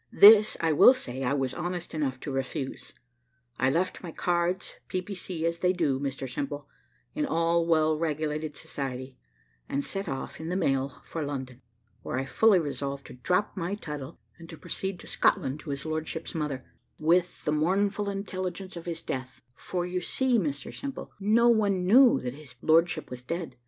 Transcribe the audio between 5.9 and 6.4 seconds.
Mr